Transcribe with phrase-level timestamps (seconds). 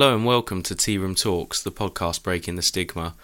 [0.00, 3.14] Hello and welcome to Tearoom Talks, the podcast breaking the stigma.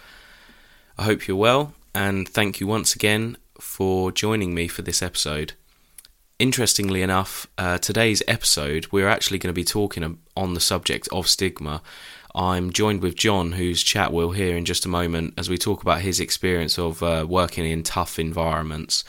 [0.95, 5.53] I hope you're well, and thank you once again for joining me for this episode.
[6.37, 11.27] Interestingly enough, uh, today's episode we're actually going to be talking on the subject of
[11.27, 11.81] stigma.
[12.35, 15.81] I'm joined with Jon, whose chat we'll hear in just a moment as we talk
[15.81, 19.03] about his experience of uh, working in tough environments.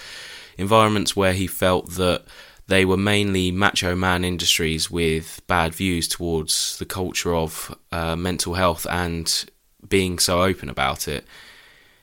[0.56, 2.24] Environments where he felt that
[2.68, 8.54] they were mainly macho man industries with bad views towards the culture of uh, mental
[8.54, 9.46] health and
[9.88, 11.26] being so open about it.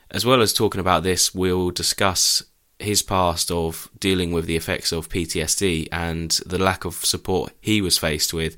[0.09, 2.43] As well as talking about this, we'll discuss
[2.79, 7.79] his past of dealing with the effects of PTSD and the lack of support he
[7.79, 8.57] was faced with,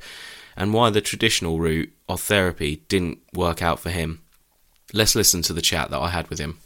[0.56, 4.22] and why the traditional route of therapy didn't work out for him.
[4.94, 6.59] Let's listen to the chat that I had with him.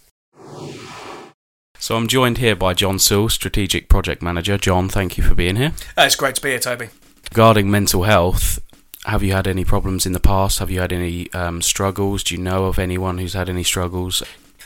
[1.82, 4.56] So I'm joined here by Jon Sill, Strategic Project Manager.
[4.56, 5.74] Jon, thank you for being here.
[5.98, 6.90] Uh, it's great to be here, Toby.
[7.32, 8.60] Regarding mental health,
[9.06, 10.60] have you had any problems in the past?
[10.60, 12.24] Have you had any um, struggles?
[12.24, 14.22] Do you know of anyone who's had any struggles?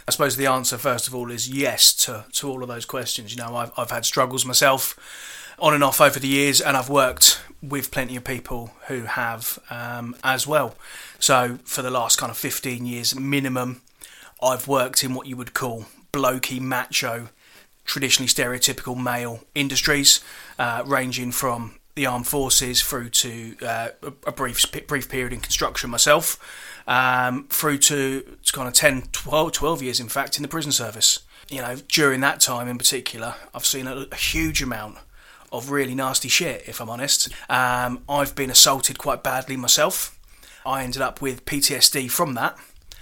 [0.06, 3.34] I suppose the answer, first of all, is yes to, to all of those questions.
[3.34, 6.90] You know, I've, I've had struggles myself on and off over the years, and I've
[6.90, 10.76] worked with plenty of people who have um, as well.
[11.20, 13.84] So, for the last kind of 15 years minimum,
[14.44, 17.28] I've worked in what you would call blokey, macho,
[17.84, 20.24] traditionally stereotypical male industries,
[20.58, 23.90] uh, ranging from the armed forces through to uh,
[24.26, 26.40] a brief brief period in construction myself,
[26.88, 31.20] um, through to kind of 10, 12, 12, years, in fact, in the prison service.
[31.50, 34.98] You know, during that time in particular, I've seen a, a huge amount
[35.52, 37.30] of really nasty shit, if I'm honest.
[37.50, 40.18] Um, I've been assaulted quite badly myself.
[40.66, 42.58] I ended up with PTSD from that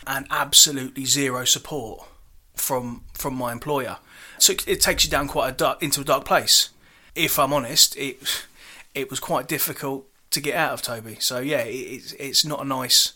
[0.06, 2.08] and absolutely zero support
[2.54, 3.98] from from my employer.
[4.38, 6.70] So it, it takes you down quite a dark into a dark place.
[7.16, 8.46] If I'm honest, it
[8.94, 11.18] it was quite difficult to get out of Toby.
[11.20, 13.14] So yeah, it, it's it's not a nice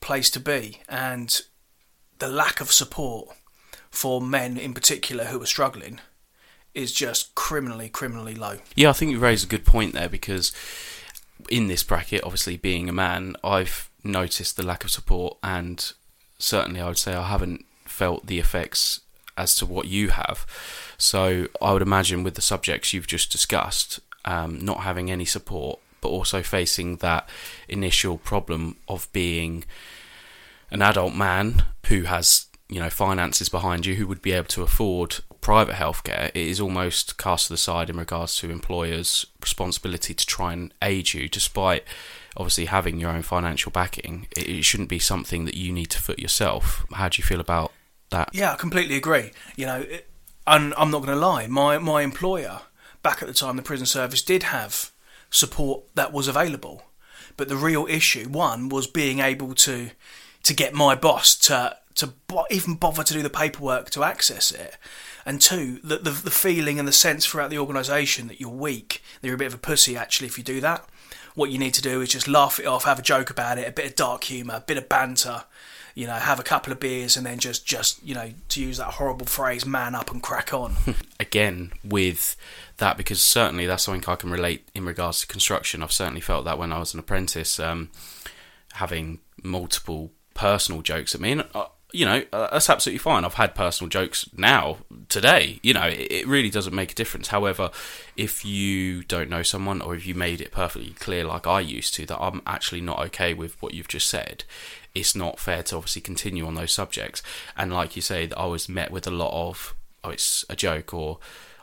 [0.00, 1.40] place to be, and
[2.18, 3.28] the lack of support
[3.90, 6.00] for men in particular who are struggling
[6.74, 8.58] is just criminally criminally low.
[8.74, 10.52] Yeah, I think you raise a good point there because
[11.48, 15.92] in this bracket, obviously being a man, I've noticed the lack of support and
[16.38, 17.64] certainly I would say I haven't
[17.98, 19.00] felt the effects
[19.36, 20.46] as to what you have.
[20.98, 25.78] So I would imagine with the subjects you've just discussed, um, not having any support,
[26.00, 27.28] but also facing that
[27.68, 29.64] initial problem of being
[30.70, 34.62] an adult man who has you know finances behind you who would be able to
[34.62, 40.12] afford private healthcare it is almost cast to the side in regards to employers responsibility
[40.12, 41.82] to try and aid you despite
[42.36, 46.18] obviously having your own financial backing it, shouldn't be something that you need to foot
[46.18, 47.72] yourself how do you feel about
[48.10, 48.30] that.
[48.32, 49.32] Yeah, I completely agree.
[49.56, 50.08] You know, it,
[50.46, 52.60] and I'm not going to lie, my my employer
[53.02, 54.90] back at the time, the prison service did have
[55.30, 56.82] support that was available,
[57.36, 59.90] but the real issue one was being able to
[60.42, 62.12] to get my boss to to
[62.50, 64.76] even bother to do the paperwork to access it.
[65.26, 69.02] And two, the, the, the feeling and the sense throughout the organisation that you're weak,
[69.20, 70.88] that you're a bit of a pussy actually if you do that.
[71.34, 73.68] What you need to do is just laugh it off, have a joke about it,
[73.68, 75.44] a bit of dark humour, a bit of banter,
[75.98, 78.76] you know, have a couple of beers and then just, just you know, to use
[78.76, 80.76] that horrible phrase, man up and crack on.
[81.18, 82.36] Again, with
[82.76, 85.82] that, because certainly that's something I can relate in regards to construction.
[85.82, 87.90] I've certainly felt that when I was an apprentice, um,
[88.74, 91.32] having multiple personal jokes at me.
[91.32, 93.24] And, uh, you know, uh, that's absolutely fine.
[93.24, 94.78] I've had personal jokes now,
[95.08, 95.58] today.
[95.62, 97.28] You know, it, it, really doesn't make a difference.
[97.28, 97.70] However,
[98.16, 101.94] if you don't know someone or if you made it perfectly clear, like I used
[101.94, 104.44] to, that I'm actually not okay with what you've just said,
[104.94, 107.22] it's not fair to obviously continue on those subjects.
[107.56, 110.92] And like you say, I was met with a lot of, oh, it's a joke,
[110.92, 111.18] or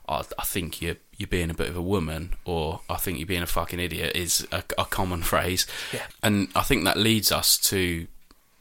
[0.10, 3.28] I, I think you're you're being a bit of a woman, or I think you're
[3.28, 5.68] being a fucking idiot is a, a common phrase.
[5.94, 6.08] Yeah.
[6.24, 8.08] And I think that leads us to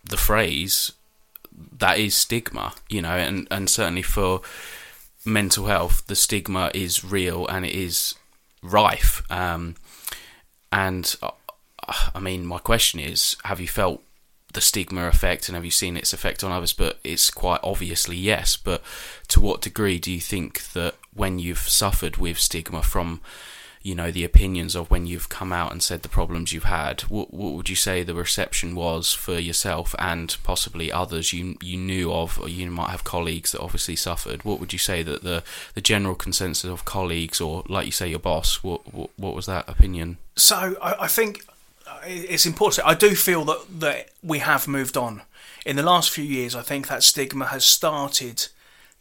[0.04, 0.92] the phrase
[1.78, 4.40] that is stigma, you know, and, and certainly for
[5.24, 8.14] mental health, the stigma is real and it is
[8.62, 9.22] rife.
[9.30, 9.76] Um,
[10.72, 11.30] and uh,
[12.14, 14.02] I mean, my question is have you felt
[14.52, 16.72] the stigma effect and have you seen its effect on others?
[16.72, 18.56] But it's quite obviously yes.
[18.56, 18.82] But
[19.28, 23.20] to what degree do you think that when you've suffered with stigma from,
[23.84, 27.02] you know, the opinions of when you've come out and said the problems you've had,
[27.02, 31.76] what, what would you say the reception was for yourself and possibly others you you
[31.76, 34.42] knew of, or you might have colleagues that obviously suffered?
[34.42, 35.44] What would you say that the
[35.74, 39.44] the general consensus of colleagues, or like you say, your boss, what what, what was
[39.44, 40.16] that opinion?
[40.34, 41.44] So I, I think
[41.86, 42.88] uh, it's important.
[42.88, 45.20] I do feel that that we have moved on
[45.66, 46.56] in the last few years.
[46.56, 48.48] I think that stigma has started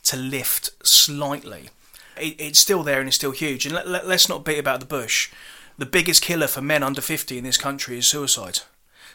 [0.03, 1.69] to lift slightly.
[2.19, 3.65] It, it's still there and it's still huge.
[3.65, 5.31] And let, let, let's not beat about the bush.
[5.77, 8.59] The biggest killer for men under fifty in this country is suicide.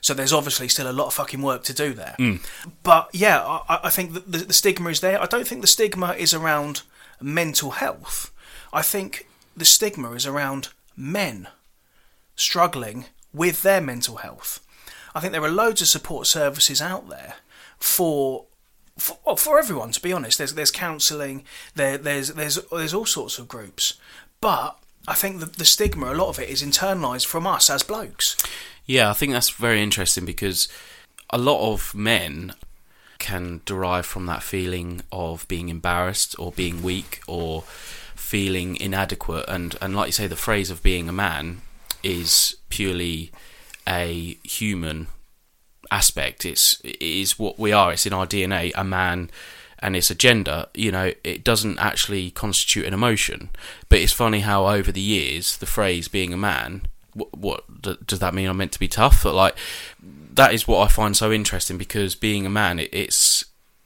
[0.00, 2.14] So there's obviously still a lot of fucking work to do there.
[2.18, 2.44] Mm.
[2.82, 5.20] But yeah, I, I think the, the stigma is there.
[5.20, 6.82] I don't think the stigma is around
[7.20, 8.32] mental health.
[8.72, 11.48] I think the stigma is around men
[12.36, 14.60] struggling with their mental health.
[15.14, 17.34] I think there are loads of support services out there
[17.78, 18.44] for
[18.98, 19.92] for, well, for everyone.
[19.92, 23.94] To be honest, there's there's counselling, there there's there's there's all sorts of groups,
[24.40, 27.82] but I think the, the stigma, a lot of it is internalised from us as
[27.82, 28.36] blokes.
[28.84, 30.68] Yeah, I think that's very interesting because
[31.30, 32.54] a lot of men
[33.18, 37.62] can derive from that feeling of being embarrassed or being weak or
[38.14, 41.60] feeling inadequate and and like you say the phrase of being a man
[42.02, 43.32] is purely
[43.88, 45.06] a human
[45.90, 46.44] aspect.
[46.44, 47.92] It's it is what we are.
[47.92, 49.30] It's in our DNA a man
[49.80, 50.66] and it's a gender.
[50.74, 53.50] You know it doesn't actually constitute an emotion.
[53.88, 56.82] But it's funny how over the years the phrase being a man
[57.14, 59.22] what, what does that mean I'm meant to be tough?
[59.24, 59.56] But like
[60.00, 63.44] that is what I find so interesting because being a man it, it's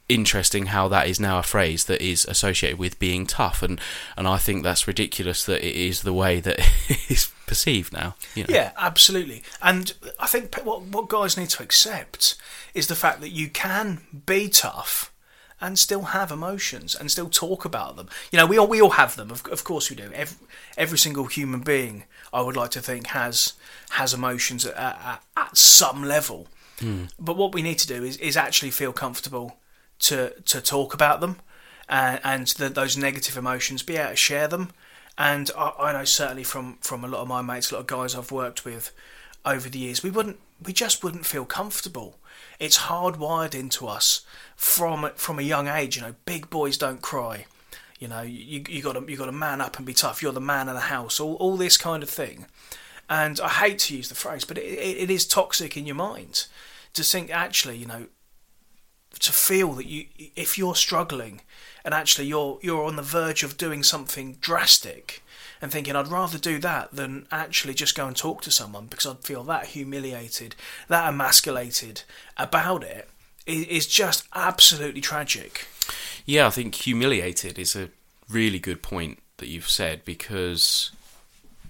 [0.09, 3.63] interesting how that is now a phrase that is associated with being tough.
[3.63, 3.81] And
[4.17, 6.59] and I think that's ridiculous that it is the way that
[6.89, 8.55] it is perceived now you know?
[8.55, 9.43] Yeah, absolutely.
[9.61, 12.37] And I think what what guys need to accept
[12.75, 15.13] is the fact that you can be tough
[15.61, 18.09] and still have emotions and still talk about them.
[18.33, 19.31] You know, we all we all have them.
[19.31, 20.11] Of, of course we do.
[20.13, 20.37] Every,
[20.77, 23.55] every single human being, I would like to think, has
[23.91, 26.49] has emotions at, at, at some level.
[26.81, 27.05] Hmm.
[27.19, 29.57] But what we need to do is, is actually feel comfortable
[30.01, 31.37] to to talk about them
[31.89, 34.71] uh, and, and the, those negative emotions, be able to share them.
[35.19, 37.87] And I, I know certainly from, from a lot of my mates, a lot of
[37.87, 38.93] guys I've worked with
[39.45, 42.19] over the years, we wouldn't we just wouldn't feel comfortable.
[42.59, 44.25] It's hardwired into us
[44.57, 45.97] from from a young age.
[45.97, 47.47] You know, big boys don't cry.
[47.99, 50.23] You know, you you got to you got to man up and be tough.
[50.23, 51.19] You're the man of the house.
[51.21, 52.47] All all this kind of thing.
[53.09, 55.97] And I hate to use the phrase, but it, it, it is toxic in your
[55.97, 56.47] mind
[56.95, 58.07] to think actually, you know,
[59.21, 60.07] to feel that you
[60.37, 61.41] if you're struggling
[61.85, 65.23] and actually you're you're on the verge of doing something drastic
[65.63, 69.07] and thinking I'd rather do that than actually just go and talk to someone because
[69.07, 70.57] I'd feel that humiliated,
[70.89, 72.03] that emasculated
[72.37, 73.09] about it
[73.47, 75.67] is just absolutely tragic.
[76.27, 77.91] Yeah, I think humiliated is a
[78.29, 80.91] really good point that you've said because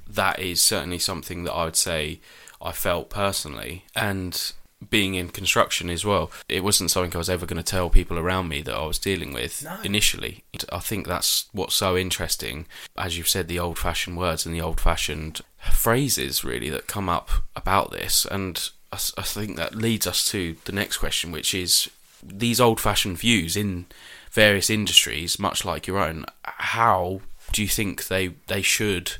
[0.08, 2.20] that is certainly something that I would say
[2.62, 3.84] I felt personally.
[3.94, 4.52] And
[4.90, 8.19] being in construction as well, it wasn't something I was ever going to tell people
[8.19, 9.76] around me that I was dealing with No.
[9.84, 10.44] initially.
[10.70, 12.67] I think that's what's so interesting.
[12.96, 15.40] As you've said, the old fashioned words and the old fashioned
[15.70, 18.25] phrases really that come up about this.
[18.25, 21.88] And I think that leads us to the next question, which is
[22.23, 23.87] these old fashioned views in
[24.31, 27.20] various industries, much like your own, how
[27.52, 29.12] do you think they, they should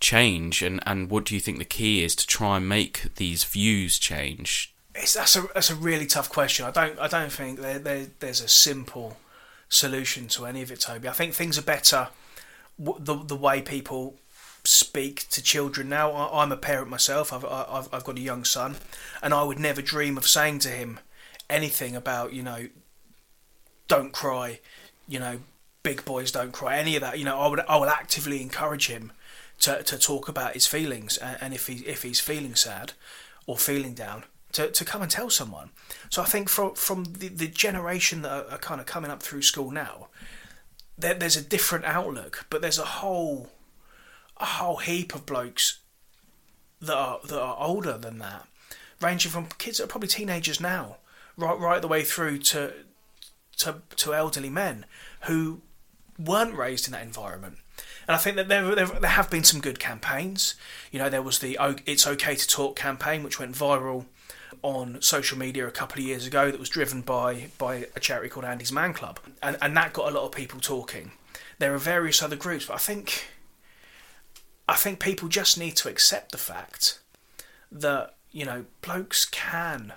[0.00, 3.44] change and, and what do you think the key is to try and make these
[3.44, 4.71] views change?
[4.94, 6.66] It's, that's a that's a really tough question.
[6.66, 9.16] I don't I don't think there, there there's a simple
[9.68, 11.08] solution to any of it, Toby.
[11.08, 12.08] I think things are better
[12.78, 14.16] the the way people
[14.64, 16.12] speak to children now.
[16.12, 17.32] I, I'm a parent myself.
[17.32, 18.76] I've, I- I've I've got a young son,
[19.22, 21.00] and I would never dream of saying to him
[21.48, 22.68] anything about you know
[23.88, 24.60] don't cry,
[25.08, 25.40] you know
[25.82, 27.18] big boys don't cry, any of that.
[27.18, 29.12] You know I would I would actively encourage him
[29.60, 32.92] to, to talk about his feelings and, and if he if he's feeling sad
[33.46, 35.70] or feeling down to, to come and tell someone.
[36.10, 39.22] So I think from from the, the generation that are, are kind of coming up
[39.22, 40.08] through school now,
[40.98, 43.50] there, there's a different outlook, but there's a whole
[44.36, 45.80] a whole heap of blokes
[46.80, 48.46] that are that are older than that,
[49.00, 50.96] ranging from kids that are probably teenagers now,
[51.36, 52.72] right right the way through to
[53.58, 54.84] to to elderly men
[55.22, 55.62] who
[56.18, 57.58] weren't raised in that environment.
[58.06, 60.56] And I think that there, there, there have been some good campaigns.
[60.90, 61.56] You know, there was the
[61.86, 64.06] It's Okay to Talk campaign, which went viral
[64.62, 68.28] on social media a couple of years ago, that was driven by, by a charity
[68.28, 69.18] called Andy's Man Club.
[69.42, 71.12] And, and that got a lot of people talking.
[71.58, 73.26] There are various other groups, but I think,
[74.68, 77.00] I think people just need to accept the fact
[77.70, 79.92] that, you know, blokes can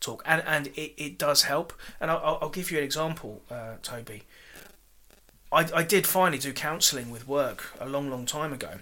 [0.00, 0.22] talk.
[0.26, 1.72] And, and it, it does help.
[2.00, 4.22] And I'll, I'll give you an example, uh, Toby.
[5.52, 8.78] I, I did finally do counselling with work a long, long time ago.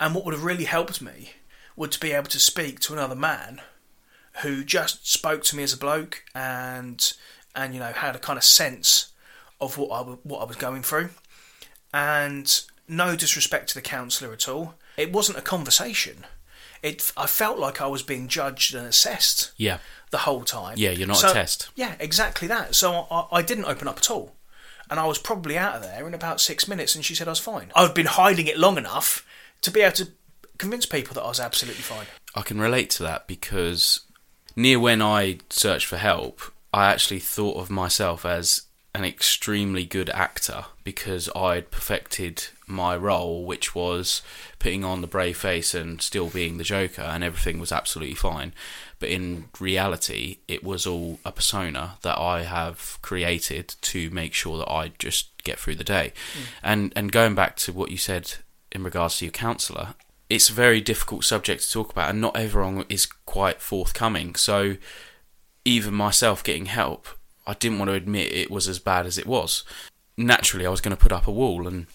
[0.00, 1.32] And what would have really helped me
[1.76, 3.60] would to be able to speak to another man
[4.42, 7.12] who just spoke to me as a bloke and
[7.54, 9.12] and you know had a kind of sense
[9.60, 11.10] of what I what I was going through.
[11.92, 14.74] And no disrespect to the counsellor at all.
[14.96, 16.24] It wasn't a conversation.
[16.82, 19.78] It I felt like I was being judged and assessed Yeah.
[20.10, 20.74] the whole time.
[20.76, 21.68] Yeah, you're not So- a test.
[21.74, 22.74] Yeah, exactly that.
[22.74, 24.36] So I, I didn't open up at all.
[24.90, 27.30] And I was probably out of there in about six minutes, and she said I
[27.30, 27.72] was fine.
[27.74, 29.24] I'd been hiding it long enough
[29.62, 30.08] to be able to
[30.58, 32.06] convince people that I was absolutely fine.
[32.34, 34.00] I can relate to that because
[34.56, 36.40] near when I searched for help,
[36.72, 38.62] I actually thought of myself as
[38.94, 44.22] an extremely good actor because I'd perfected my role, which was
[44.58, 48.52] putting on the brave face and still being the Joker, and everything was absolutely fine.
[49.00, 54.58] But in reality, it was all a persona that I have created to make sure
[54.58, 56.12] that I just get through the day.
[56.32, 56.46] Mm.
[56.62, 58.34] And and going back to what you said
[58.70, 59.94] in regards to your counsellor,
[60.34, 64.34] it's a very difficult subject to talk about, and not everyone is quite forthcoming.
[64.34, 64.76] So
[65.64, 67.08] even myself getting help
[67.46, 69.64] I didn't want to admit it was as bad as it was.
[70.16, 71.86] Naturally, I was going to put up a wall and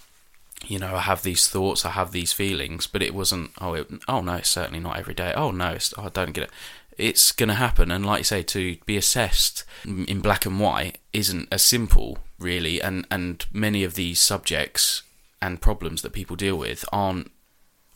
[0.68, 3.52] you know, I have these thoughts, I have these feelings, but it wasn't.
[3.62, 5.34] Oh, it, oh no, it's certainly not every day.
[5.34, 6.52] Oh no, oh, I don't get it.
[6.98, 10.98] It's going to happen, and like you say, to be assessed in black and white
[11.14, 12.82] isn't as simple, really.
[12.82, 15.04] And and many of these subjects
[15.42, 17.32] and problems that people deal with aren't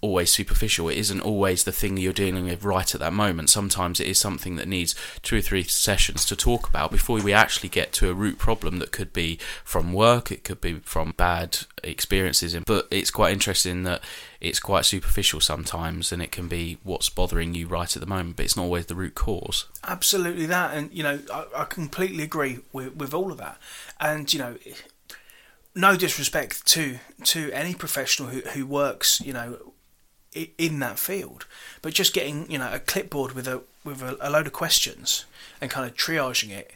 [0.04, 0.90] always superficial.
[0.90, 3.50] It isn't always the thing you're dealing with right at that moment.
[3.50, 7.32] Sometimes it is something that needs two or three sessions to talk about before we
[7.32, 11.14] actually get to a root problem that could be from work, it could be from
[11.16, 12.54] bad experiences.
[12.66, 14.02] But it's quite interesting that
[14.42, 18.36] it's quite superficial sometimes and it can be what's bothering you right at the moment,
[18.36, 19.68] but it's not always the root cause.
[19.86, 20.76] Absolutely that.
[20.76, 23.58] And, you know, I, I completely agree with, with all of that.
[24.02, 24.58] And, you know,
[25.76, 29.73] no disrespect to to any professional who, who works, you know,
[30.58, 31.46] in that field.
[31.82, 35.26] But just getting you know a clipboard with a with a, a load of questions
[35.62, 36.74] and kind of triaging it,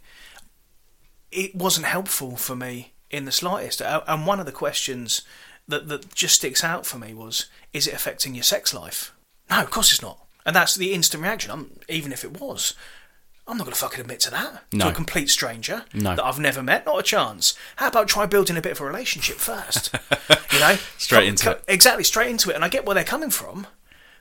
[1.32, 3.82] it wasn't helpful for me in the slightest.
[3.82, 5.22] And one of the questions
[5.68, 9.14] that that just sticks out for me was, is it affecting your sex life?
[9.50, 10.20] No, of course it's not.
[10.46, 11.52] And that's the instant reaction.
[11.52, 12.74] I'm, even if it was,
[13.48, 14.86] I'm not going to fucking admit to that no.
[14.86, 16.16] to a complete stranger no.
[16.16, 16.86] that I've never met.
[16.86, 17.58] Not a chance.
[17.77, 19.96] How about try building a bit of a relationship first?
[20.51, 21.63] you know, straight come, into come, it.
[21.68, 22.56] Exactly, straight into it.
[22.56, 23.66] And I get where they're coming from,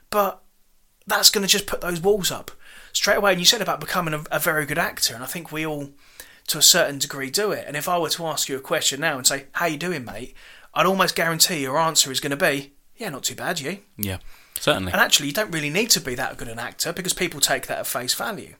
[0.09, 0.41] but
[1.05, 2.51] that's going to just put those walls up
[2.93, 3.31] straight away.
[3.31, 5.89] And you said about becoming a, a very good actor, and I think we all,
[6.47, 7.65] to a certain degree, do it.
[7.67, 10.05] And if I were to ask you a question now and say, "How you doing,
[10.05, 10.35] mate?"
[10.73, 14.19] I'd almost guarantee your answer is going to be, "Yeah, not too bad, you." Yeah,
[14.59, 14.91] certainly.
[14.91, 17.67] And actually, you don't really need to be that good an actor because people take
[17.67, 18.55] that at face value.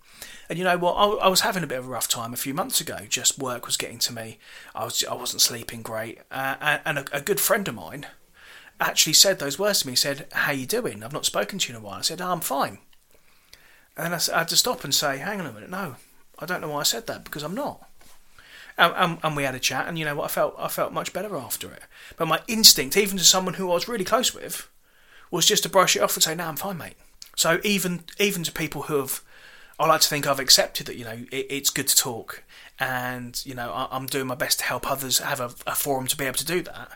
[0.50, 0.94] And you know what?
[0.94, 3.00] I, I, was having a bit of a rough time a few months ago.
[3.10, 4.40] Just work was getting to me.
[4.74, 8.08] I was I wasn't sleeping great, uh, and a, a, good friend of mine
[8.80, 9.94] actually said those words to me.
[9.94, 11.04] He said, "How you doing?
[11.04, 12.80] I've not spoken to you in a while." I said, oh, "I'm fine."
[13.98, 15.98] And I, I, had to stop and say, "Hang on a minute, no,
[16.40, 17.86] I don't know why I said that because I'm not."
[18.78, 20.26] And, and, and, we had a chat, and you know what?
[20.26, 21.84] I felt I felt much better after it.
[22.16, 24.70] But my instinct, even to someone who I was really close with,
[25.32, 26.96] was just to brush it off and say, "No, I'm fine, mate."
[27.36, 29.22] So even even to people who have
[29.80, 32.44] I like to think I've accepted that you know it, it's good to talk,
[32.80, 36.08] and you know I, am doing my best to help others have a, a, forum
[36.08, 36.92] to be able to do that.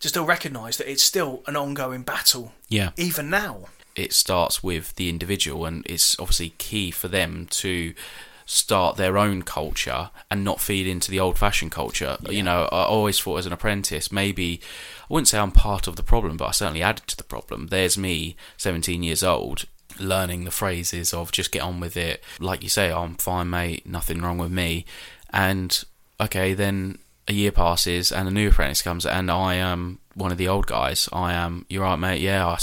[0.00, 2.52] To still recognise that it's still an ongoing battle.
[2.68, 2.90] Yeah.
[2.96, 3.66] Even now.
[3.94, 7.94] It starts with the individual, and it's obviously key for them to
[8.46, 12.16] start their own culture and not feed into the old fashioned culture.
[12.22, 12.30] Yeah.
[12.30, 14.60] You know, I always thought as an apprentice, maybe
[15.02, 17.68] I wouldn't say I'm part of the problem, but I certainly added to the problem.
[17.68, 19.64] There's me, 17 years old,
[19.98, 22.22] learning the phrases of just get on with it.
[22.38, 24.84] Like you say, oh, I'm fine, mate, nothing wrong with me.
[25.30, 25.82] And
[26.20, 30.38] okay, then a year passes and a new apprentice comes, and I am one of
[30.38, 31.08] the old guys.
[31.12, 32.20] I am, you're right, mate.
[32.20, 32.58] Yeah, I,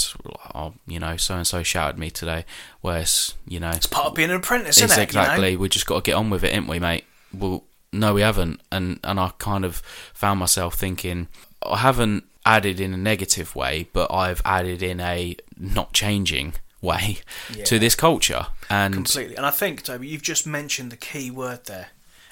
[0.54, 2.46] I you know, so and so shouted me today.
[2.82, 5.04] Whereas, you know, it's part of being an apprentice, isn't it?
[5.04, 5.52] Exactly.
[5.52, 5.62] You know?
[5.62, 7.06] We just got to get on with it, ain't we, mate?
[7.34, 8.62] Well, no, we haven't.
[8.72, 9.78] And and I kind of
[10.14, 11.28] found myself thinking,
[11.64, 17.20] I haven't added in a negative way, but I've added in a not changing way
[17.56, 17.64] yeah.
[17.66, 18.48] to this culture.
[18.70, 19.36] And completely.
[19.36, 21.90] And I think, Toby, you've just mentioned the key word there,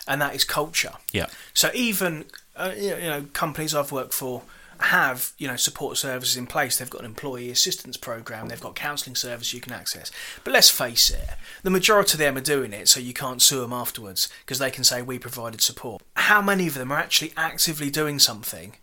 [0.10, 0.94] and that is culture.
[1.14, 1.28] Yeah.
[1.54, 2.26] So even
[2.58, 4.42] uh, you know companies I've worked for
[4.82, 6.78] have you know support services in place.
[6.78, 8.48] They've got an employee assistance program.
[8.48, 10.12] They've got counselling service you can access.
[10.44, 11.30] But let's face it,
[11.64, 14.72] the majority of them are doing it so you can't sue them afterwards because they
[14.72, 16.02] can say we provided support.
[16.16, 18.76] How many of them are actually actively doing something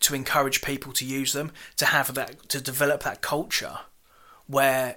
[0.00, 3.78] to encourage people to use them to have that to develop that culture
[4.48, 4.96] where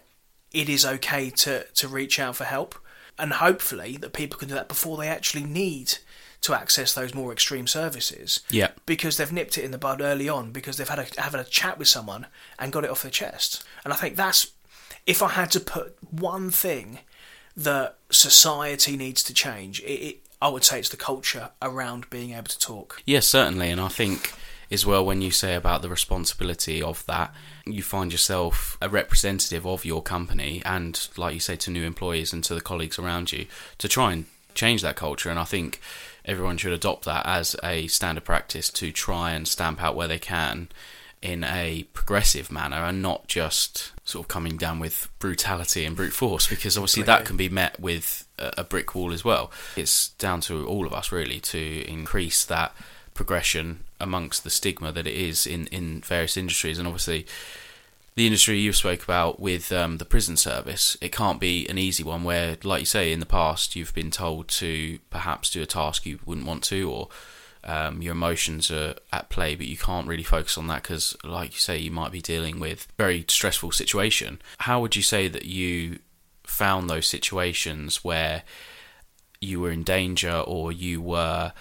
[0.52, 2.76] it is okay to, to reach out for help.
[3.18, 6.00] And hopefully that people can do that before they actually need
[6.42, 8.42] to access those more extreme services.
[8.50, 8.72] Yeah.
[8.86, 11.44] Because they've nipped it in the bud early on because they've had a had a
[11.44, 12.28] chat with someone
[12.60, 13.64] and got it off their chest.
[13.84, 14.52] And I think that's
[15.06, 17.00] if I had to put one thing
[17.58, 22.34] that society needs to change, it, it I would say it's the culture around being
[22.34, 23.02] able to talk.
[23.06, 24.34] Yes, certainly, and I think
[24.72, 27.34] as well when you say about the responsibility of that.
[27.66, 32.34] You find yourself a representative of your company and like you say to new employees
[32.34, 35.30] and to the colleagues around you to try and change that culture.
[35.30, 35.82] And i think
[36.26, 40.20] everyone should adopt that as a standard practice to try and stamp out where they
[40.20, 40.68] can
[41.22, 46.14] in a progressive manner and not just sort of coming down with brutality and brute
[46.14, 49.52] force because obviously that can be met with a brick wall as well.
[49.76, 52.76] It's down to all of us really to increase that
[53.16, 57.26] progression amongst the stigma that it is in, in various industries and obviously
[58.16, 62.02] the industry you spoke about with um, the prison service, it can't be an easy
[62.02, 65.66] one where, like you say, in the past you've been told to perhaps do a
[65.66, 67.10] task you wouldn't want to, or
[67.66, 71.54] um, your emotions are at play, but you can't really focus on that because, like
[71.54, 74.40] you say, you might be dealing with very stressful situation.
[74.60, 76.00] How would you say that you
[76.44, 78.44] found those situations where
[79.42, 81.52] you were in danger or you were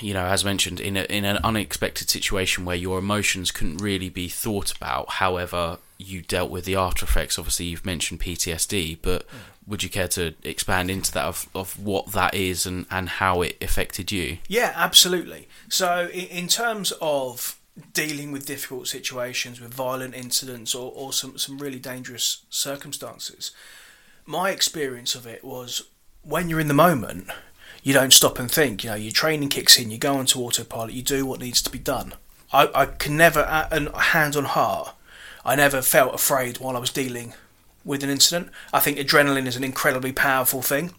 [0.00, 4.08] you know, as mentioned, in a, in an unexpected situation where your emotions couldn't really
[4.08, 5.10] be thought about.
[5.10, 7.38] However, you dealt with the after effects.
[7.38, 9.32] Obviously, you've mentioned PTSD, but mm.
[9.66, 13.42] would you care to expand into that of, of what that is and, and how
[13.42, 14.38] it affected you?
[14.48, 15.48] Yeah, absolutely.
[15.68, 17.58] So, in, terms of
[17.92, 23.52] dealing with difficult situations, with violent incidents, or, or some, some really dangerous circumstances,
[24.26, 25.82] my experience of it was
[26.22, 27.28] when you're in the moment
[27.82, 28.84] you don't stop and think.
[28.84, 31.70] You know, your training kicks in, you go onto autopilot, you do what needs to
[31.70, 32.14] be done.
[32.52, 34.94] I, I can never, and hand on heart,
[35.44, 37.34] I never felt afraid while I was dealing
[37.84, 38.50] with an incident.
[38.72, 40.92] I think adrenaline is an incredibly powerful thing,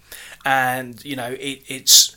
[0.46, 2.16] and you know, it, it's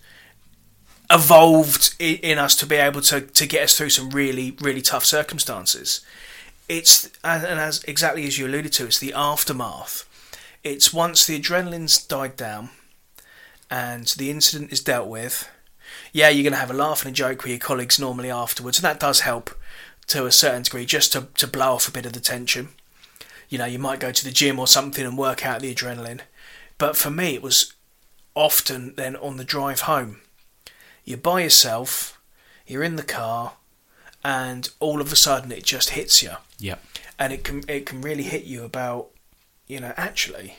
[1.11, 5.04] evolved in us to be able to, to get us through some really, really tough
[5.04, 6.00] circumstances.
[6.68, 10.09] It's, and as exactly as you alluded to, it's the aftermath.
[10.62, 12.71] It's once the adrenaline's died down
[13.71, 15.49] and the incident is dealt with,
[16.12, 18.78] yeah, you're going to have a laugh and a joke with your colleagues normally afterwards,
[18.78, 19.50] and that does help
[20.06, 22.68] to a certain degree just to, to blow off a bit of the tension.
[23.49, 26.21] You know, you might go to the gym or something and work out the adrenaline.
[26.78, 27.73] But for me, it was
[28.35, 30.21] often then on the drive home.
[31.04, 32.21] You're by yourself,
[32.67, 33.54] you're in the car,
[34.25, 36.32] and all of a sudden it just hits you.
[36.58, 36.76] Yeah.
[37.19, 39.10] And it can it can really hit you about,
[39.67, 40.56] you know, actually,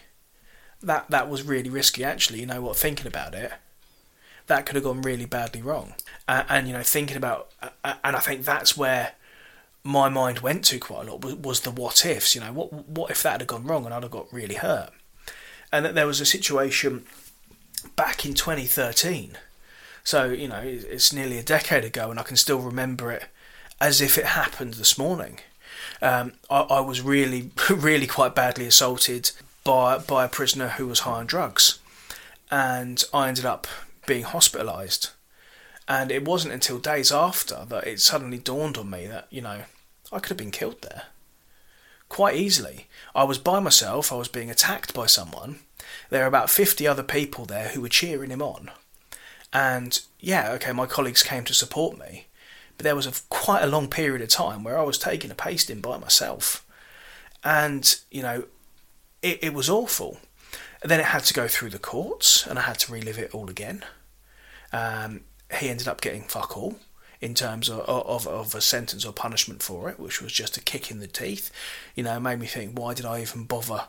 [0.86, 2.04] that that was really risky.
[2.04, 2.78] Actually, you know what?
[2.78, 3.52] Thinking about it,
[4.48, 5.96] that could have gone really badly wrong.
[6.28, 9.14] Uh, and you know, thinking about, uh, and I think that's where
[9.84, 12.36] my mind went to quite a lot was, was, the what ifs.
[12.36, 14.92] You know, what what if that had gone wrong and I'd have got really hurt?
[15.72, 17.06] And that there was a situation
[17.96, 19.38] back in 2013.
[20.04, 23.26] So you know, it's nearly a decade ago, and I can still remember it
[23.82, 25.40] as if it happened this morning.
[26.02, 29.32] Um, I, I, was really, really quite badly assaulted
[29.66, 31.80] by by a prisoner who was high on drugs,
[32.50, 33.68] and I ended up
[34.08, 35.12] being hospitalised.
[35.88, 39.64] And it wasn't until days after that it suddenly dawned on me that you know
[40.14, 41.04] I could have been killed there
[42.08, 42.88] quite easily.
[43.14, 44.12] I was by myself.
[44.12, 45.60] I was being attacked by someone.
[46.10, 48.72] There were about fifty other people there who were cheering him on,
[49.52, 52.28] and yeah, okay, my colleagues came to support me,
[52.78, 55.36] but there was a quite a long period of time where I was taking a
[55.36, 56.66] pasting by myself,
[57.44, 58.46] and you know
[59.26, 60.20] it, it was awful.
[60.82, 63.34] And then it had to go through the courts, and I had to relive it
[63.34, 63.84] all again.
[64.72, 65.22] Um,
[65.60, 66.76] he ended up getting fuck all
[67.22, 70.62] in terms of, of, of a sentence or punishment for it, which was just a
[70.62, 71.50] kick in the teeth.
[71.96, 73.86] You know, made me think, why did I even bother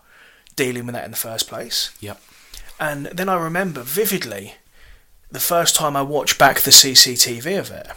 [0.55, 1.90] dealing with that in the first place?
[2.01, 2.20] Yep.
[2.81, 4.55] And then I remember vividly
[5.31, 7.88] the first time I watched back the CCTV of it.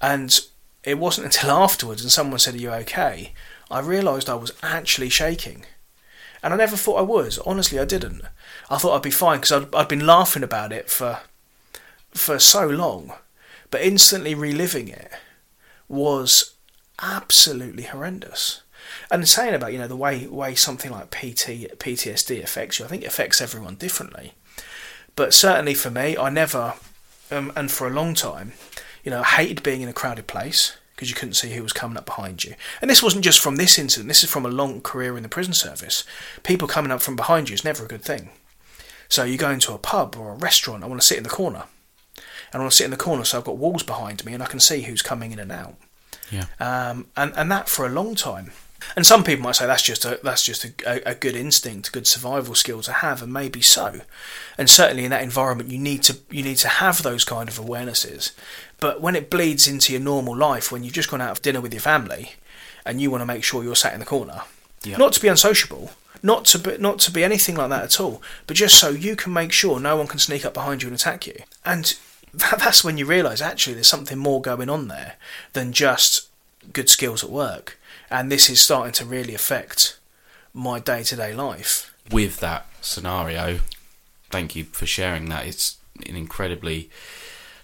[0.00, 0.40] And
[0.82, 3.32] it wasn't until afterwards, and someone said, Are you okay?
[3.70, 5.66] I realised I was actually shaking
[6.42, 7.38] and I never thought I was.
[7.40, 8.22] Honestly, I didn't.
[8.68, 11.20] I thought I'd be fine because I'd, I'd been laughing about it for
[12.10, 13.12] for so long,
[13.70, 15.10] but instantly reliving it
[15.88, 16.54] was
[17.00, 18.62] absolutely horrendous.
[19.10, 22.88] And saying about you know the way way something like PT PTSD affects you, I
[22.88, 24.32] think it affects everyone differently.
[25.14, 26.74] But certainly for me, I never,
[27.30, 28.52] um, and for a long time,
[29.04, 31.72] you know, I hated being in a crowded place because you couldn't see who was
[31.72, 32.54] coming up behind you.
[32.80, 35.28] And this wasn't just from this incident, this is from a long career in the
[35.28, 36.04] prison service.
[36.42, 38.30] People coming up from behind you is never a good thing.
[39.08, 41.30] So you go into a pub or a restaurant, I want to sit in the
[41.30, 41.64] corner.
[42.16, 44.42] And I want to sit in the corner so I've got walls behind me and
[44.42, 45.74] I can see who's coming in and out.
[46.30, 46.46] Yeah.
[46.60, 48.52] Um, and, and that for a long time.
[48.96, 51.92] And some people might say that's just a that's just a, a, good instinct, a
[51.92, 54.00] good survival skill to have, and maybe so.
[54.58, 57.58] And certainly in that environment, you need to you need to have those kind of
[57.58, 58.32] awarenesses.
[58.80, 61.60] But when it bleeds into your normal life, when you've just gone out for dinner
[61.60, 62.32] with your family,
[62.84, 64.42] and you want to make sure you're sat in the corner,
[64.84, 64.98] yep.
[64.98, 65.90] not to be unsociable,
[66.22, 69.16] not to be, not to be anything like that at all, but just so you
[69.16, 71.36] can make sure no one can sneak up behind you and attack you.
[71.64, 71.96] And
[72.34, 75.16] that, that's when you realise actually there's something more going on there
[75.52, 76.28] than just
[76.72, 77.78] good skills at work
[78.12, 79.98] and this is starting to really affect
[80.52, 81.94] my day to day life.
[82.10, 83.60] With that scenario,
[84.30, 85.46] thank you for sharing that.
[85.46, 86.90] It's an incredibly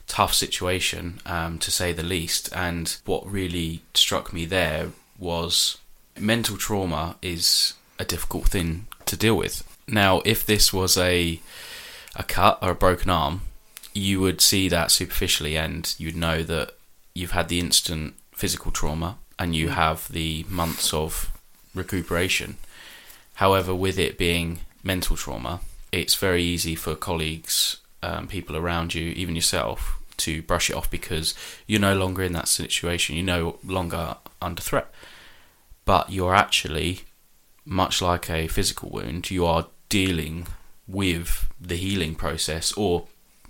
[0.06, 2.48] tough situation, um, to say the least.
[2.54, 5.78] And what really struck me there was
[6.18, 9.62] mental trauma is a difficult thing to deal with.
[9.86, 11.40] Now, if this was a
[12.16, 13.42] a cut or a broken arm,
[13.92, 16.74] you would see that superficially, and you'd know that
[17.14, 21.30] you've had the instant physical trauma, and you have the months of
[21.74, 22.56] recuperation.
[23.34, 25.60] However, with it being mental trauma,
[25.92, 30.90] it's very easy for colleagues, um, people around you, even yourself, to brush it off
[30.90, 31.34] because
[31.66, 33.16] you're no longer in that situation.
[33.16, 34.92] You're no longer under threat.
[35.84, 37.00] But you're actually,
[37.64, 40.46] much like a physical wound, you are dealing
[40.86, 43.06] with the healing process or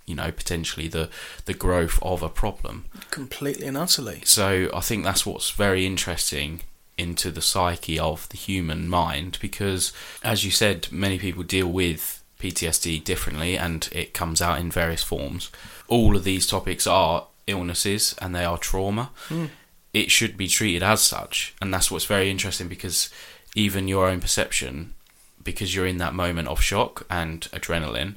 [0.08, 1.08] you know potentially the
[1.44, 2.86] the growth of a problem.
[3.10, 4.22] Completely and utterly.
[4.24, 6.60] So i think that's what's very interesting
[6.96, 9.92] into the psyche of the human mind because
[10.24, 15.02] as you said many people deal with PTSD differently and it comes out in various
[15.02, 15.50] forms.
[15.88, 19.10] All of these topics are illnesses and they are trauma.
[19.28, 19.50] Mm.
[19.92, 21.54] it should be treated as such.
[21.60, 23.10] And that's what's very interesting because
[23.56, 24.94] even your own perception
[25.42, 28.16] because you're in that moment of shock and adrenaline,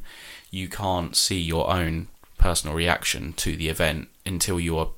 [0.52, 4.90] you can't see your own personal reaction to the event until you are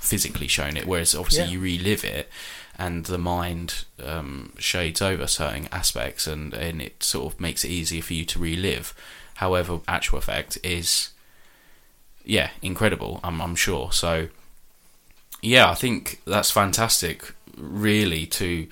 [0.00, 0.86] physically shown it.
[0.86, 1.50] Whereas obviously yeah.
[1.50, 2.30] you relive it,
[2.78, 7.70] and the mind um, shades over certain aspects, and and it sort of makes it
[7.70, 8.94] easier for you to relive.
[9.34, 11.10] However, actual effect is,
[12.24, 13.20] yeah, incredible.
[13.22, 13.92] I'm I'm sure.
[13.92, 14.28] So,
[15.42, 17.34] yeah, I think that's fantastic.
[17.56, 18.66] Really to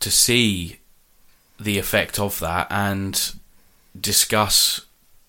[0.00, 0.78] to see
[1.58, 3.34] the effect of that and
[4.00, 4.86] discuss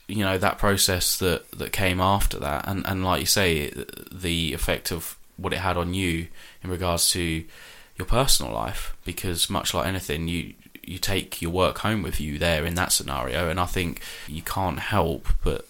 [0.10, 2.68] you know that process that that came after that.
[2.68, 3.72] And and like you say
[4.12, 6.28] the effect of what it had on you
[6.64, 7.46] in regards to
[7.98, 12.40] your personal life because much like anything you you take your work home with you
[12.40, 13.50] there in that scenario.
[13.50, 15.68] And I think you can't help but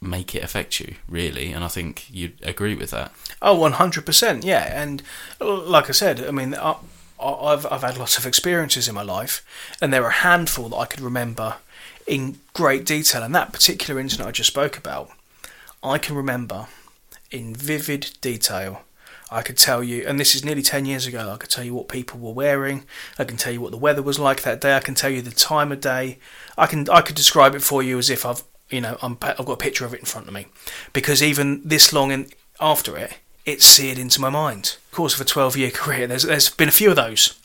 [0.00, 1.52] make it affect you really.
[1.52, 3.12] And I think you'd agree with that.
[3.42, 4.80] Oh 100% yeah.
[4.80, 5.02] And
[5.40, 9.44] like I said I mean I've I've had lots of experiences in my life,
[9.82, 11.56] and there are a handful that I could remember
[12.08, 13.22] in great detail.
[13.22, 15.10] And that particular incident I just spoke about,
[15.82, 16.66] I can remember
[17.30, 18.82] in vivid detail.
[19.30, 21.74] I could tell you, and this is nearly 10 years ago, I could tell you
[21.74, 22.84] what people were wearing.
[23.18, 24.74] I can tell you what the weather was like that day.
[24.74, 26.18] I can tell you the time of day.
[26.56, 29.18] I can I could describe it for you as if I've you know i have
[29.20, 30.46] got a picture of it in front of me,
[30.94, 34.76] because even this long and after it, it's seared into my mind.
[34.86, 37.38] Of course, of a 12 year career, there's there's been a few of those.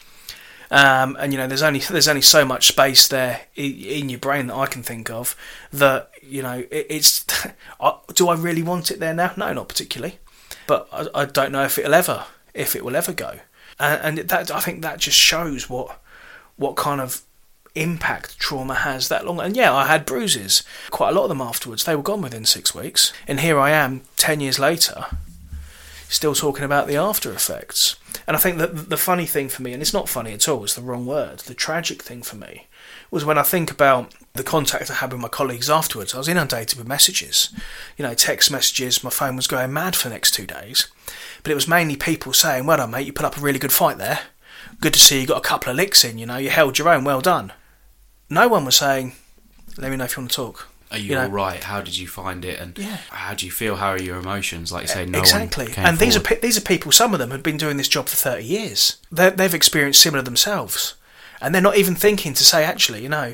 [0.73, 4.47] Um, and you know, there's only there's only so much space there in, your brain
[4.47, 5.35] that I can think of.
[5.71, 7.25] That you know, it, it's.
[8.15, 9.33] do I really want it there now?
[9.37, 10.17] No, not particularly.
[10.65, 13.39] But I, I don't know if it'll ever if it will ever go.
[13.79, 15.99] And, and that I think that just shows what
[16.55, 17.21] what kind of
[17.75, 19.39] impact trauma has that long.
[19.39, 21.83] And yeah, I had bruises, quite a lot of them afterwards.
[21.83, 23.13] They were gone within six weeks.
[23.27, 25.05] And here I am, 10 years later,
[26.07, 27.95] still talking about the after effects.
[28.27, 30.63] And I think that the funny thing for me, and it's not funny at all,
[30.63, 32.67] it's the wrong word, the tragic thing for me
[33.11, 36.13] was when I think about the contact I had with my colleagues afterwards.
[36.13, 37.49] I was inundated with messages,
[37.97, 39.03] you know, text messages.
[39.03, 40.87] My phone was going mad for the next two days.
[41.43, 43.71] But it was mainly people saying, Well done, mate, you put up a really good
[43.71, 44.19] fight there.
[44.81, 46.89] Good to see you got a couple of licks in, you know, you held your
[46.89, 47.53] own, well done.
[48.29, 49.13] No one was saying,
[49.77, 50.72] Let me know if you want to talk.
[50.93, 51.63] Are you, you know, all right?
[51.63, 52.59] How did you find it?
[52.59, 52.97] And yeah.
[53.09, 53.77] how do you feel?
[53.77, 54.71] How are your emotions?
[54.71, 55.65] Like you say, no exactly.
[55.65, 55.99] and forward.
[55.99, 56.91] these are these are people.
[56.91, 58.97] Some of them have been doing this job for thirty years.
[59.11, 60.93] they they've experienced similar themselves,
[61.41, 63.33] and they're not even thinking to say, actually, you know,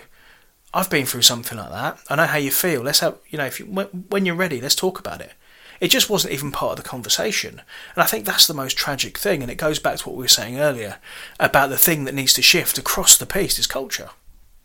[0.74, 2.00] I've been through something like that.
[2.10, 2.82] I know how you feel.
[2.82, 5.34] Let's have, you know, if you, when you're ready, let's talk about it.
[5.82, 7.62] It just wasn't even part of the conversation.
[7.96, 9.42] And I think that's the most tragic thing.
[9.42, 10.98] And it goes back to what we were saying earlier
[11.40, 14.10] about the thing that needs to shift across the piece is culture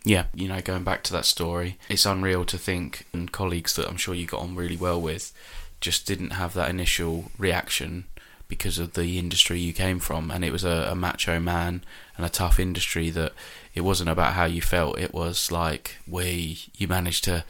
[0.04, 3.88] yeah, you know, going back to that story, it's unreal to think, and colleagues that
[3.88, 5.32] I'm sure you got on really well with
[5.80, 8.04] just didn't have that initial reaction
[8.48, 10.30] because of the industry you came from.
[10.30, 11.82] And it was a, a macho man
[12.16, 13.32] and a tough industry that
[13.74, 17.44] it wasn't about how you felt, it was like, we, you managed to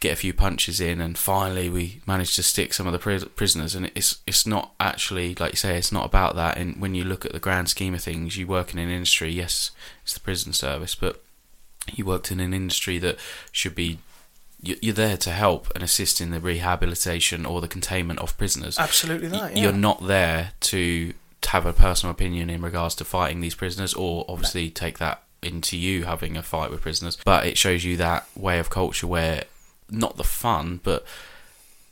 [0.00, 3.74] get a few punches in, and finally we managed to stick some of the prisoners.
[3.74, 6.56] And it's it's not actually like you say, it's not about that.
[6.58, 9.30] And when you look at the grand scheme of things, you work in an industry.
[9.30, 9.70] Yes,
[10.02, 11.22] it's the prison service, but
[11.92, 13.18] you worked in an industry that
[13.50, 13.98] should be
[14.64, 18.78] you're there to help and assist in the rehabilitation or the containment of prisoners.
[18.78, 19.56] Absolutely that.
[19.56, 19.64] Yeah.
[19.64, 21.14] You're not there to
[21.48, 25.76] have a personal opinion in regards to fighting these prisoners, or obviously take that into
[25.76, 27.18] you having a fight with prisoners.
[27.24, 29.44] But it shows you that way of culture where
[29.90, 31.04] not the fun, but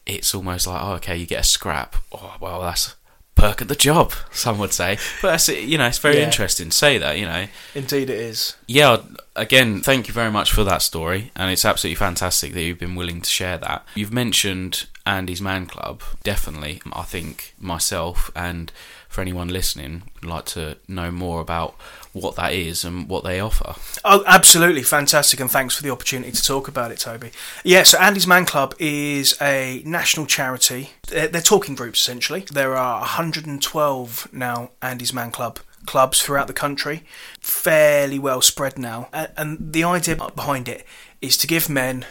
[0.07, 1.97] it's almost like, oh, okay, you get a scrap.
[2.13, 2.95] Oh, well, that's
[3.41, 4.99] perk at the job, some would say.
[5.23, 6.25] But that's, you know, it's very Yeah.
[6.27, 7.47] interesting to say that, you know.
[7.75, 8.55] Indeed, it is.
[8.67, 8.99] Yeah,
[9.35, 12.95] again, thank you very much for that story, and it's absolutely fantastic that you've been
[12.97, 13.85] willing to share that.
[13.95, 16.83] You've mentioned Andy's Man Club, definitely.
[16.93, 18.71] I think myself and
[19.09, 21.75] for anyone listening would like to know more about
[22.13, 23.75] what that is and what they offer.
[24.05, 27.31] Oh, absolutely fantastic, and thanks for the opportunity to talk about it, Toby.
[27.65, 30.91] Yeah, so Andy's Man Club is a national charity.
[31.09, 32.45] They're, they're talking groups essentially.
[32.53, 37.05] There are 112 now Andy's Man Club clubs throughout the country,
[37.41, 39.09] fairly well spread now.
[39.13, 40.85] And, and the idea behind it
[41.21, 42.07] is to give men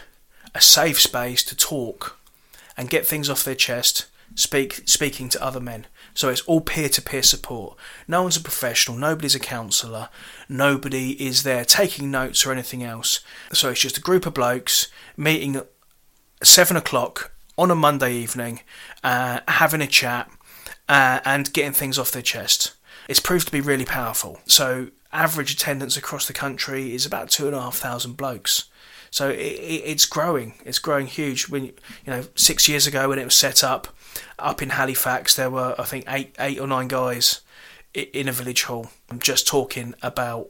[0.56, 2.18] a safe space to talk
[2.76, 5.86] and get things off their chest, speak speaking to other men.
[6.20, 7.78] So it's all peer to peer support.
[8.06, 10.10] No one's a professional, nobody's a counsellor,
[10.50, 13.22] nobody is there taking notes or anything else.
[13.54, 15.68] So it's just a group of blokes meeting at
[16.44, 18.60] seven o'clock on a Monday evening,
[19.02, 20.30] uh, having a chat
[20.90, 22.74] uh, and getting things off their chest.
[23.08, 24.42] It's proved to be really powerful.
[24.46, 28.66] So average attendance across the country is about two and a half thousand blokes.
[29.10, 30.56] So it, it, it's growing.
[30.66, 31.48] It's growing huge.
[31.48, 31.74] When you
[32.08, 33.88] know, six years ago when it was set up,
[34.38, 37.42] up in Halifax, there were I think eight, eight or nine guys
[37.94, 40.50] in a village hall just talking about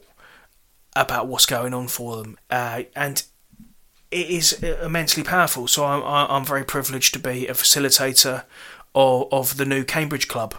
[0.96, 3.24] about what's going on for them, uh, and
[4.10, 5.68] it is immensely powerful.
[5.68, 8.44] So I'm I'm very privileged to be a facilitator
[8.94, 10.54] of, of the new Cambridge Club.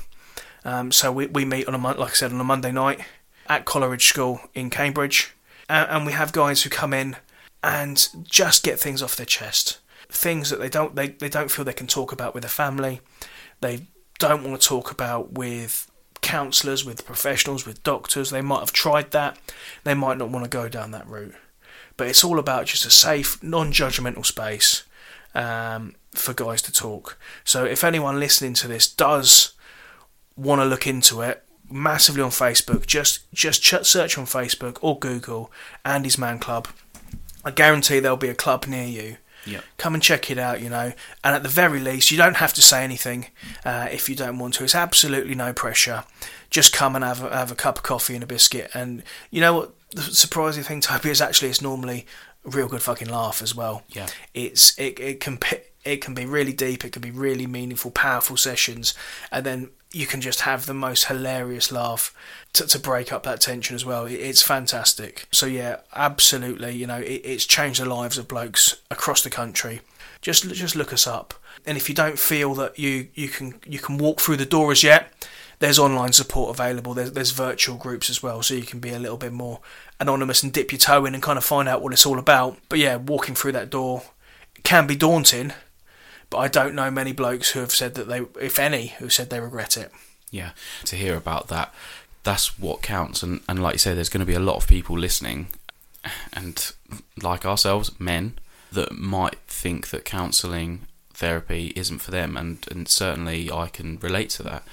[0.63, 3.02] Um, so we, we meet on a like I said on a Monday night
[3.47, 5.34] at Coleridge School in Cambridge,
[5.67, 7.17] and, and we have guys who come in
[7.63, 9.80] and just get things off their chest,
[10.12, 13.02] things that they don't they, they don't feel they can talk about with their family,
[13.62, 13.88] they
[14.19, 15.89] don't want to talk about with
[16.21, 18.30] counsellors, with professionals, with doctors.
[18.30, 19.39] They might have tried that,
[19.84, 21.36] they might not want to go down that route,
[21.97, 24.84] but it's all about just a safe, non-judgmental space
[25.34, 27.17] um, for guys to talk.
[27.43, 29.54] So if anyone listening to this does
[30.36, 35.00] want to look into it massively on Facebook, just just ch- search on Facebook or
[35.00, 35.52] Google
[35.86, 36.67] Andy's Man Club.
[37.43, 39.17] I guarantee there'll be a club near you.
[39.45, 39.62] Yeah.
[39.77, 40.93] Come and check it out, you know.
[41.23, 43.27] And at the very least, you don't have to say anything
[43.65, 44.63] uh, if you don't want to.
[44.63, 46.04] It's absolutely no pressure.
[46.49, 48.71] Just come and have a, have a cup of coffee and a biscuit.
[48.73, 49.73] And you know what?
[49.91, 52.06] The surprising thing, Toby, is actually it's normally
[52.45, 53.84] a real good fucking laugh as well.
[53.89, 54.08] Yeah.
[54.34, 55.38] It's it it can
[55.84, 56.86] it can be really deep.
[56.86, 58.94] It can be really meaningful, powerful sessions,
[59.32, 62.15] and then you can just have the most hilarious laugh
[62.54, 64.06] to, to break up that tension as well.
[64.06, 65.28] It, it's fantastic.
[65.32, 66.72] So yeah, absolutely.
[66.76, 69.82] You know, it, it's changed the lives of blokes across the country.
[70.22, 71.34] Just just look us up,
[71.65, 74.72] and if you don't feel that you you can you can walk through the door
[74.72, 75.12] as yet,
[75.58, 76.94] there's online support available.
[76.94, 79.62] There's there's virtual groups as well, so you can be a little bit more
[80.00, 82.58] anonymous and dip your toe in and kind of find out what it's all about.
[82.70, 84.04] But yeah, walking through that door
[84.63, 85.54] can be daunting,
[86.32, 89.30] but I don't know many blokes who have said that they, if any, who said
[89.30, 89.91] they regret it.
[90.32, 90.52] Yeah,
[90.86, 91.72] to hear about that,
[92.24, 93.22] that's what counts.
[93.22, 95.48] And, and like you say, there's going to be a lot of people listening,
[96.34, 96.72] and
[97.22, 98.39] like ourselves, men,
[98.72, 102.38] that might think that counselling therapy isn't for them.
[102.38, 104.63] And, and certainly I can relate to that.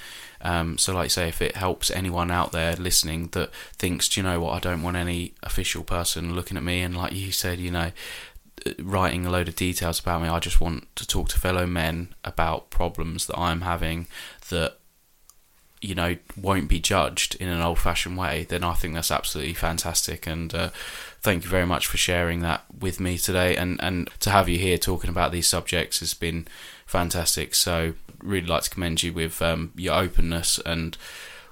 [0.41, 4.21] Um, so, like you say, if it helps anyone out there listening that thinks, do
[4.21, 7.33] you know what, I don't want any official person looking at me, and like you
[7.33, 7.91] said, you know,
[8.79, 10.29] writing a load of details about me.
[10.29, 14.07] I just want to talk to fellow men about problems that I'm having
[14.51, 14.79] that
[15.81, 18.47] you know won't be judged in an old-fashioned way.
[18.49, 20.27] Then I think that's absolutely fantastic.
[20.27, 20.71] And uh,
[21.21, 23.57] thank you very much for sharing that with me today.
[23.57, 26.49] And and to have you here talking about these subjects has been
[26.87, 27.55] fantastic.
[27.55, 30.97] So really like to commend you with um, your openness and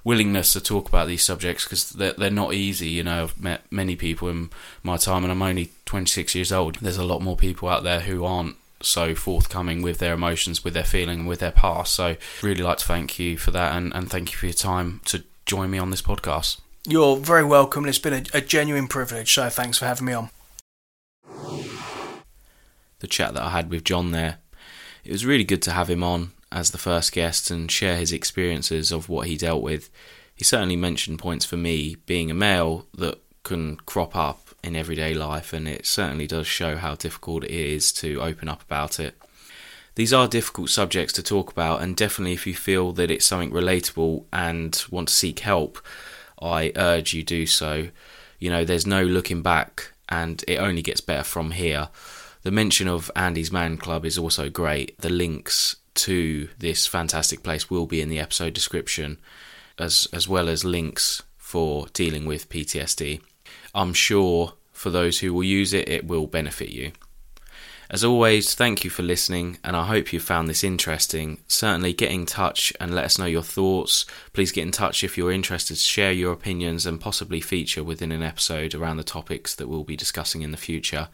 [0.07, 2.89] willingness to talk about these subjects because they're, they're not easy.
[2.91, 4.51] You know, I've met many people in
[4.85, 6.77] my time, and I'm only 26 years old.
[6.77, 10.75] There's a lot more people out there who aren't so forthcoming with their emotions, with
[10.75, 11.93] their feeling, with their past.
[11.93, 15.01] So, really like to thank you for that, and, and thank you for your time
[15.07, 16.61] to join me on this podcast.
[16.87, 19.35] You're very welcome, and it's been a, a genuine privilege.
[19.35, 20.31] So thanks for having me on.
[23.01, 24.39] The chat that I had with Jon there,
[25.05, 28.13] it was really good to have him on as the first guest and share his
[28.13, 29.91] experiences of what he dealt with.
[30.35, 35.15] He certainly mentioned points for me, being a male, that can crop up in everyday
[35.15, 39.17] life, and it certainly does show how difficult it is to open up about it.
[39.95, 43.51] These are difficult subjects to talk about, and definitely if you feel that it's something
[43.51, 45.79] relatable and want to seek help,
[46.41, 47.89] I urge you do so.
[48.39, 51.89] You know, there's no looking back, and it only gets better from here.
[52.43, 54.99] The mention of Andy's Man Club is also great.
[55.01, 59.19] The links to this fantastic place will be in the episode description,
[59.79, 63.21] as as well as links for dealing with PTSD.
[63.75, 66.93] I'm sure for those who will use it, it will benefit you.
[67.89, 71.39] As always, thank you for listening, and I hope you found this interesting.
[71.47, 74.07] Certainly get in touch and let us know your thoughts.
[74.33, 78.11] Please get in touch if you're interested to share your opinions and possibly feature within
[78.11, 81.09] an episode around the topics that we'll be discussing in the future.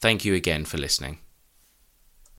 [0.00, 1.18] Thank you again for listening.